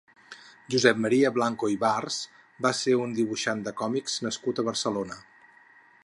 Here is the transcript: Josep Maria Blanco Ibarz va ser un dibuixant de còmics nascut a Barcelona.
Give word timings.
Josep 0.75 1.01
Maria 1.01 1.31
Blanco 1.35 1.67
Ibarz 1.73 2.17
va 2.67 2.71
ser 2.79 2.95
un 3.03 3.13
dibuixant 3.19 3.61
de 3.67 3.77
còmics 3.83 4.17
nascut 4.29 4.63
a 4.63 4.65
Barcelona. 4.71 5.19